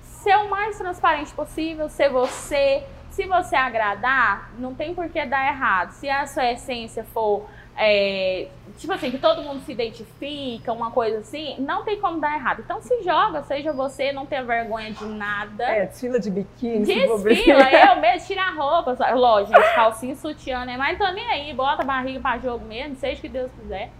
ser 0.00 0.36
o 0.38 0.48
mais 0.48 0.78
transparente 0.78 1.34
possível, 1.34 1.86
ser 1.90 2.08
você. 2.08 2.82
Se 3.10 3.26
você 3.26 3.54
agradar, 3.54 4.52
não 4.58 4.74
tem 4.74 4.94
por 4.94 5.06
que 5.10 5.22
dar 5.26 5.46
errado. 5.46 5.90
Se 5.90 6.08
a 6.08 6.26
sua 6.26 6.50
essência 6.50 7.04
for, 7.04 7.44
é, 7.76 8.48
tipo 8.78 8.92
assim, 8.92 9.10
que 9.10 9.18
todo 9.18 9.42
mundo 9.42 9.60
se 9.64 9.72
identifica, 9.72 10.72
uma 10.72 10.90
coisa 10.90 11.18
assim, 11.18 11.56
não 11.58 11.84
tem 11.84 12.00
como 12.00 12.20
dar 12.20 12.34
errado. 12.34 12.60
Então 12.64 12.80
se 12.80 13.02
joga, 13.02 13.42
seja 13.42 13.72
você, 13.72 14.12
não 14.12 14.26
tenha 14.26 14.44
vergonha 14.44 14.92
de 14.92 15.04
nada. 15.04 15.64
É, 15.64 15.86
desfila 15.86 16.18
de 16.20 16.30
biquíni. 16.30 16.84
Desfila, 16.84 17.70
eu 17.72 18.00
mesmo, 18.00 18.26
tira 18.26 18.42
a 18.42 18.50
roupa. 18.50 18.94
só- 18.96 19.10
Lógico, 19.14 19.60
gente, 19.60 19.74
calcinha 19.74 20.14
sutiã, 20.16 20.64
né? 20.64 20.76
Mas 20.76 20.98
nem 21.14 21.26
aí, 21.30 21.52
bota 21.52 21.82
a 21.82 21.84
barriga 21.84 22.20
pra 22.20 22.38
jogo 22.38 22.64
mesmo, 22.64 22.96
seja 22.96 23.18
o 23.18 23.20
que 23.20 23.28
Deus 23.28 23.50
quiser. 23.60 23.90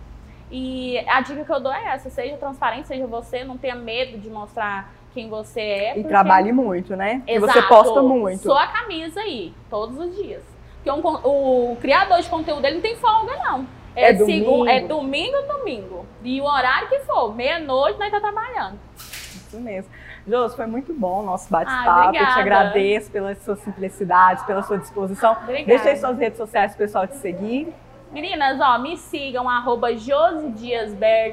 E 0.50 0.99
a 1.09 1.21
dica 1.21 1.45
que 1.45 1.52
eu 1.52 1.61
dou 1.61 1.73
é 1.73 1.87
essa: 1.95 2.11
seja 2.11 2.37
transparente, 2.37 2.87
seja 2.87 3.07
você, 3.07 3.43
não 3.45 3.57
tenha 3.59 3.75
medo 3.75 4.19
de 4.19 4.28
mostrar 4.31 4.93
quem 5.12 5.28
você 5.28 5.61
é. 5.61 5.90
E 5.90 5.95
porque- 5.95 6.09
trabalhe 6.09 6.52
muito, 6.52 6.95
né? 6.95 7.23
E 7.26 7.38
você 7.38 7.59
Exato. 7.59 7.69
posta 7.69 8.02
muito. 8.02 8.43
Sua 8.43 8.66
camisa 8.69 9.21
aí, 9.21 9.52
todos 9.71 9.99
os 9.99 10.14
dias. 10.16 10.43
Porque 10.85 10.91
um 10.91 11.00
o 11.25 11.76
criador 11.81 12.21
de 12.21 12.29
conteúdo, 12.29 12.62
ele 12.67 12.75
não 12.75 12.83
tem 12.83 12.95
folga, 12.97 13.35
não. 13.37 13.67
É 13.97 14.14
segun- 14.14 14.26
domingo. 14.26 14.69
é 14.69 14.81
domingo, 14.81 15.37
domingo. 15.49 16.07
E 16.23 16.41
o 16.41 16.45
horário 16.45 16.88
que 16.88 16.99
for, 17.00 17.35
meia-noite, 17.35 17.99
nós 17.99 18.11
tá 18.11 18.21
trabalhando. 18.21 18.79
Isso 18.99 19.59
mesmo. 19.59 19.91
Josi, 20.26 20.57
foi 20.57 20.67
muito 20.67 20.93
bom 20.93 21.21
o 21.21 21.23
nosso 21.23 21.50
bate-papo. 21.50 22.17
Eu 22.17 22.26
te 22.26 22.38
agradeço 22.38 23.11
pela 23.11 23.35
sua 23.37 23.57
simplicidade, 23.57 24.45
pela 24.45 24.62
sua 24.62 24.79
disposição. 24.79 25.33
Obrigada. 25.43 25.67
Deixa 25.67 25.88
aí 25.88 25.97
suas 25.97 26.19
redes 26.19 26.37
sociais 26.37 26.73
pro 26.73 26.85
pessoal 26.85 27.07
te 27.07 27.17
seguir. 27.17 27.73
Meninas, 28.12 28.61
ó, 28.61 28.79
me 28.79 28.97
sigam, 28.97 29.49
arroba 29.49 29.97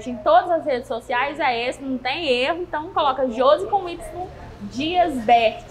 em 0.09 0.15
todas 0.17 0.49
as 0.51 0.65
redes 0.65 0.87
sociais, 0.87 1.39
é 1.39 1.67
esse, 1.67 1.81
não 1.81 1.97
tem 1.97 2.27
erro. 2.27 2.61
Então 2.61 2.89
coloca 2.89 3.29
Josi 3.29 3.67
com 3.67 3.87
Y 3.89 3.99
Dias 4.61 5.13
Bert. 5.25 5.65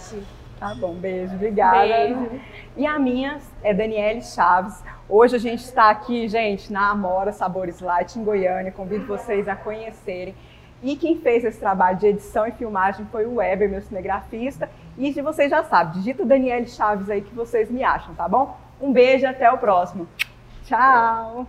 Tá 0.59 0.75
bom, 0.75 0.93
beijo, 0.93 1.35
obrigada. 1.35 1.87
Beijo. 1.87 2.41
E 2.77 2.87
a 2.87 2.99
minha 2.99 3.39
é 3.63 3.75
Daniele 3.75 4.23
Chaves. 4.23 4.83
Hoje 5.09 5.37
a 5.37 5.39
gente 5.39 5.65
está 5.65 5.91
aqui, 5.91 6.29
gente, 6.29 6.73
na 6.73 6.91
Amora 6.91 7.33
Sabores 7.33 7.81
Light, 7.81 8.19
em 8.19 8.25
Goiânia. 8.25 8.71
Convido 8.71 9.07
vocês 9.07 9.49
a 9.49 9.57
conhecerem. 9.57 10.35
E 10.83 10.97
quem 10.97 11.21
fez 11.21 11.45
esse 11.45 11.59
trabalho 11.59 11.99
de 11.99 12.07
edição 12.07 12.47
e 12.47 12.53
filmagem 12.53 13.07
foi 13.11 13.27
o 13.27 13.35
Weber, 13.35 13.69
meu 13.69 13.83
cinegrafista. 13.83 14.71
E 14.97 15.13
de 15.13 15.21
vocês 15.21 15.51
já 15.51 15.63
sabem, 15.65 15.95
digita 15.95 16.25
Daniele 16.25 16.69
Chaves 16.69 17.11
aí 17.11 17.21
que 17.21 17.35
vocês 17.35 17.71
me 17.71 17.85
acham, 17.85 18.15
tá 18.15 18.29
bom? 18.29 18.57
Um 18.81 18.93
beijo 18.93 19.25
e 19.25 19.27
até 19.27 19.51
o 19.51 19.59
próximo. 19.59 20.09
Tchau! 20.65 21.47